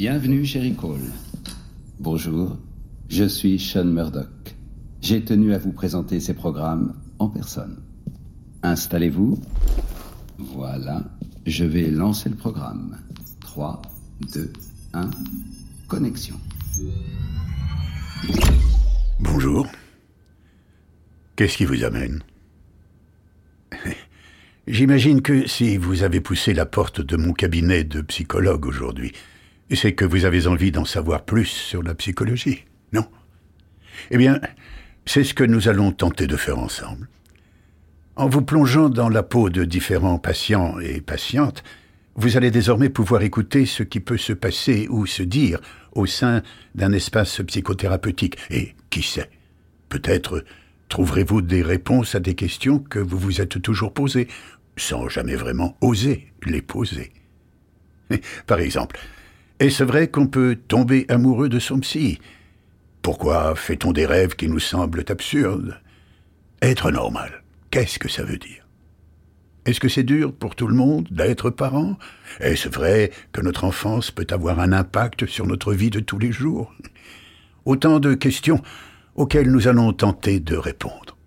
Bienvenue 0.00 0.46
chez 0.46 0.60
Recall. 0.60 1.02
Bonjour, 1.98 2.56
je 3.10 3.24
suis 3.24 3.58
Sean 3.58 3.84
Murdoch. 3.84 4.56
J'ai 5.02 5.22
tenu 5.22 5.52
à 5.52 5.58
vous 5.58 5.72
présenter 5.72 6.20
ces 6.20 6.32
programmes 6.32 6.94
en 7.18 7.28
personne. 7.28 7.82
Installez-vous. 8.62 9.38
Voilà, 10.38 11.02
je 11.44 11.66
vais 11.66 11.90
lancer 11.90 12.30
le 12.30 12.34
programme. 12.34 12.96
3, 13.40 13.82
2, 14.32 14.50
1, 14.94 15.10
connexion. 15.86 16.40
Bonjour. 19.18 19.66
Qu'est-ce 21.36 21.58
qui 21.58 21.66
vous 21.66 21.84
amène? 21.84 22.22
J'imagine 24.66 25.20
que 25.20 25.46
si 25.46 25.76
vous 25.76 26.02
avez 26.04 26.22
poussé 26.22 26.54
la 26.54 26.64
porte 26.64 27.02
de 27.02 27.18
mon 27.18 27.34
cabinet 27.34 27.84
de 27.84 28.00
psychologue 28.00 28.64
aujourd'hui, 28.64 29.12
c'est 29.76 29.92
que 29.92 30.04
vous 30.04 30.24
avez 30.24 30.46
envie 30.46 30.72
d'en 30.72 30.84
savoir 30.84 31.24
plus 31.24 31.46
sur 31.46 31.82
la 31.82 31.94
psychologie, 31.94 32.64
non? 32.92 33.06
Eh 34.10 34.18
bien, 34.18 34.40
c'est 35.06 35.24
ce 35.24 35.34
que 35.34 35.44
nous 35.44 35.68
allons 35.68 35.92
tenter 35.92 36.26
de 36.26 36.36
faire 36.36 36.58
ensemble. 36.58 37.08
En 38.16 38.28
vous 38.28 38.42
plongeant 38.42 38.88
dans 38.88 39.08
la 39.08 39.22
peau 39.22 39.50
de 39.50 39.64
différents 39.64 40.18
patients 40.18 40.78
et 40.80 41.00
patientes, 41.00 41.62
vous 42.16 42.36
allez 42.36 42.50
désormais 42.50 42.88
pouvoir 42.90 43.22
écouter 43.22 43.66
ce 43.66 43.82
qui 43.82 44.00
peut 44.00 44.18
se 44.18 44.32
passer 44.32 44.88
ou 44.90 45.06
se 45.06 45.22
dire 45.22 45.60
au 45.92 46.06
sein 46.06 46.42
d'un 46.74 46.92
espace 46.92 47.40
psychothérapeutique. 47.46 48.36
Et 48.50 48.74
qui 48.90 49.02
sait, 49.02 49.30
peut-être 49.88 50.44
trouverez-vous 50.88 51.40
des 51.40 51.62
réponses 51.62 52.14
à 52.14 52.20
des 52.20 52.34
questions 52.34 52.80
que 52.80 52.98
vous 52.98 53.18
vous 53.18 53.40
êtes 53.40 53.62
toujours 53.62 53.94
posées, 53.94 54.28
sans 54.76 55.08
jamais 55.08 55.36
vraiment 55.36 55.76
oser 55.80 56.32
les 56.44 56.62
poser. 56.62 57.12
Par 58.46 58.60
exemple, 58.60 58.98
est-ce 59.60 59.84
vrai 59.84 60.08
qu'on 60.08 60.26
peut 60.26 60.56
tomber 60.56 61.04
amoureux 61.10 61.50
de 61.50 61.58
son 61.58 61.80
psy 61.80 62.18
Pourquoi 63.02 63.54
fait-on 63.54 63.92
des 63.92 64.06
rêves 64.06 64.34
qui 64.34 64.48
nous 64.48 64.58
semblent 64.58 65.04
absurdes? 65.06 65.78
Être 66.62 66.90
normal, 66.90 67.42
qu'est-ce 67.70 67.98
que 67.98 68.08
ça 68.08 68.24
veut 68.24 68.38
dire? 68.38 68.66
Est-ce 69.66 69.78
que 69.78 69.90
c'est 69.90 70.02
dur 70.02 70.32
pour 70.32 70.56
tout 70.56 70.66
le 70.66 70.74
monde 70.74 71.06
d'être 71.10 71.50
parent? 71.50 71.98
Est-ce 72.40 72.70
vrai 72.70 73.10
que 73.32 73.42
notre 73.42 73.64
enfance 73.64 74.10
peut 74.10 74.26
avoir 74.30 74.60
un 74.60 74.72
impact 74.72 75.26
sur 75.26 75.46
notre 75.46 75.74
vie 75.74 75.90
de 75.90 76.00
tous 76.00 76.18
les 76.18 76.32
jours? 76.32 76.74
Autant 77.66 78.00
de 78.00 78.14
questions 78.14 78.62
auxquelles 79.14 79.50
nous 79.50 79.68
allons 79.68 79.92
tenter 79.92 80.40
de 80.40 80.56
répondre. 80.56 81.18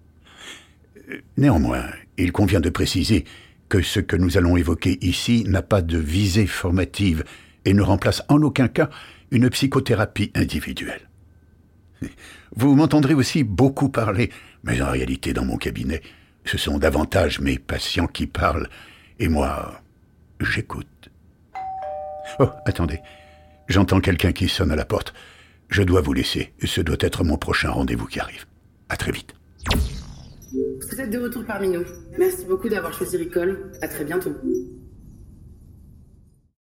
Néanmoins, 1.38 1.86
il 2.18 2.32
convient 2.32 2.62
de 2.62 2.72
préciser 2.72 3.26
que 3.70 3.84
ce 3.84 4.00
que 4.00 4.16
nous 4.16 4.40
allons 4.40 4.58
évoquer 4.58 4.98
ici 5.06 5.44
n'a 5.48 5.62
pas 5.62 5.84
de 5.84 6.00
visée 6.00 6.48
formative 6.48 7.24
et 7.66 7.74
ne 7.74 7.82
remplace 7.82 8.24
en 8.30 8.42
aucun 8.42 8.68
cas 8.68 8.90
une 9.32 9.50
psychothérapie 9.50 10.32
individuelle. 10.36 11.10
Vous 12.56 12.76
m'entendrez 12.76 13.14
aussi 13.14 13.44
beaucoup 13.44 13.90
parler, 13.90 14.30
mais 14.64 14.82
en 14.82 14.92
réalité 14.92 15.34
dans 15.34 15.46
mon 15.46 15.58
cabinet, 15.58 16.02
ce 16.46 16.58
sont 16.58 16.78
davantage 16.78 17.40
mes 17.40 17.58
patients 17.58 18.08
qui 18.08 18.28
parlent, 18.28 18.70
et 19.20 19.28
moi, 19.28 19.82
j'écoute. 20.40 20.88
Oh, 22.40 22.50
attendez, 22.66 23.00
j'entends 23.68 24.02
quelqu'un 24.02 24.32
qui 24.32 24.50
sonne 24.50 24.72
à 24.72 24.76
la 24.76 24.86
porte. 24.86 25.14
Je 25.70 25.82
dois 25.82 26.02
vous 26.02 26.14
laisser. 26.14 26.54
Ce 26.64 26.82
doit 26.82 26.98
être 27.00 27.24
mon 27.24 27.38
prochain 27.38 27.72
rendez-vous 27.72 28.06
qui 28.06 28.20
arrive. 28.20 28.46
À 28.90 28.98
très 28.98 29.12
vite. 29.12 29.34
Vous 30.54 31.02
êtes 31.02 31.10
de 31.10 31.18
retour 31.18 31.44
parmi 31.46 31.70
nous. 31.70 31.84
Merci 32.20 32.46
beaucoup 32.46 32.70
d'avoir 32.70 32.94
choisi 32.94 33.18
Ricole. 33.18 33.72
À 33.82 33.88
très 33.88 34.04
bientôt. 34.04 34.36